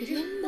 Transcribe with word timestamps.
Yeah. 0.00 0.39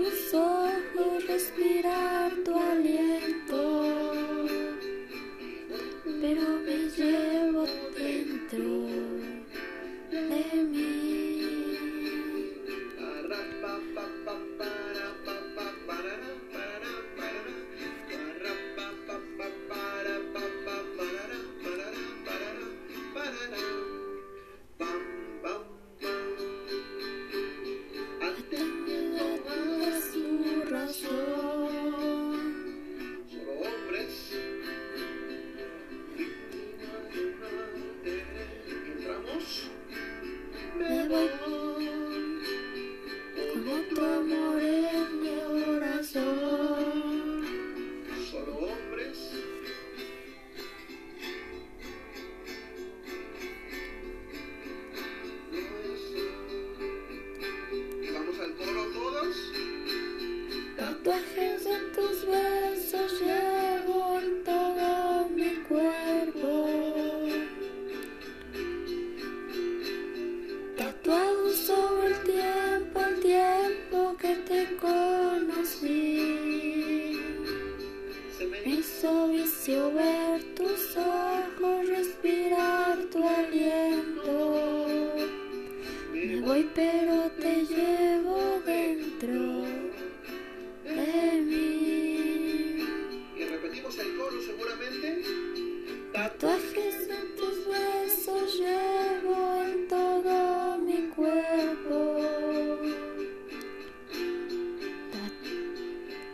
tus 0.00 0.32
ojos, 0.32 1.26
respirar 1.28 2.32
tu 2.42 2.58
aliento. 2.58 2.99
besos 62.26 63.20
llevo 63.20 64.18
en 64.18 64.44
todo 64.44 65.28
mi 65.30 65.54
cuerpo, 65.68 66.68
tatuado 70.76 71.52
sobre 71.52 72.06
el 72.08 72.22
tiempo, 72.22 73.00
el 73.00 73.20
tiempo 73.20 74.16
que 74.18 74.34
te 74.48 74.76
conocí. 74.76 76.00
Me 78.64 78.70
hizo 78.70 79.28
vicio 79.28 79.92
ver 79.92 80.42
tus 80.54 80.96
ojos, 80.96 81.88
respirar 81.88 82.98
tu 83.12 83.26
aliento. 83.26 84.34
Me 86.12 86.40
voy 86.40 86.68
pero 86.74 87.30
te 87.40 87.64
llevo. 87.66 87.99
Tatuajes 96.20 97.08
en 97.08 97.34
tus 97.34 97.66
huesos 97.66 98.58
llevo 98.58 99.62
en 99.62 99.88
todo 99.88 100.76
mi 100.76 101.08
cuerpo. 101.16 102.20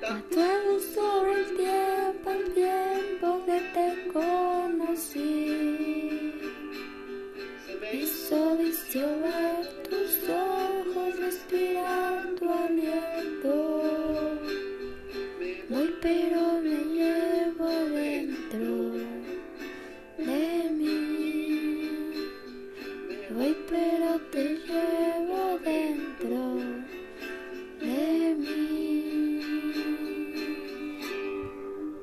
Tatuados 0.01 0.83
Sleeping. 23.37 23.96